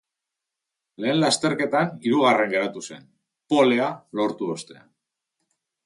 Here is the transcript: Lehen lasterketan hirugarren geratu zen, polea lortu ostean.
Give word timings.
Lehen 1.03 1.19
lasterketan 1.23 1.93
hirugarren 2.07 2.51
geratu 2.55 2.85
zen, 2.91 3.07
polea 3.55 3.91
lortu 4.21 4.53
ostean. 4.57 4.93